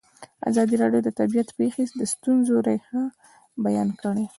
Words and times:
ازادي 0.49 0.75
راډیو 0.81 1.01
د 1.05 1.09
طبیعي 1.19 1.53
پېښې 1.57 1.83
د 1.99 2.01
ستونزو 2.13 2.55
رېښه 2.67 3.03
بیان 3.65 3.89
کړې. 4.01 4.25